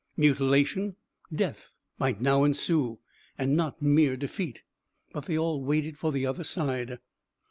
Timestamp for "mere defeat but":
3.83-5.25